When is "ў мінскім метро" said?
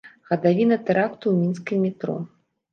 1.35-2.19